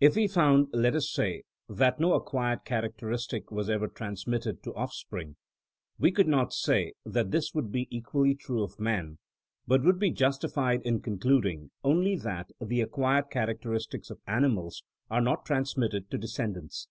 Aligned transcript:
If 0.00 0.16
we 0.16 0.26
found, 0.26 0.66
let 0.72 0.96
us 0.96 1.08
say, 1.12 1.44
that 1.68 2.00
no 2.00 2.14
acquired 2.14 2.64
characteristic 2.64 3.52
was 3.52 3.70
ever 3.70 3.86
transmitted 3.86 4.64
to 4.64 4.74
offspring, 4.74 5.36
we 5.96 6.10
could 6.10 6.26
not 6.26 6.52
say 6.52 6.94
that 7.04 7.30
this 7.30 7.54
would 7.54 7.70
be 7.70 7.86
equally 7.88 8.34
true 8.34 8.64
of 8.64 8.80
man, 8.80 9.18
but 9.68 9.84
would 9.84 10.00
be 10.00 10.10
justified 10.10 10.82
in 10.82 10.98
concluding 11.02 11.70
only 11.84 12.16
that 12.16 12.50
the 12.60 12.80
acquired 12.80 13.26
characteris 13.30 13.86
tics 13.88 14.10
of 14.10 14.18
animals 14.26 14.82
are 15.08 15.20
not 15.20 15.46
transmitted 15.46 16.10
to 16.10 16.18
descend 16.18 16.56
ants. 16.56 16.88